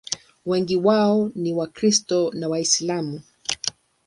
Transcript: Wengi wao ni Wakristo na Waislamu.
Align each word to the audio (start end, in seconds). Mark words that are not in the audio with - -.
Wengi 0.45 0.75
wao 0.77 1.31
ni 1.35 1.53
Wakristo 1.53 2.31
na 2.33 2.49
Waislamu. 2.49 3.21